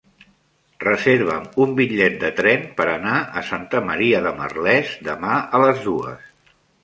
[0.83, 5.85] Reserva'm un bitllet de tren per anar a Santa Maria de Merlès demà a les
[5.85, 6.35] dues.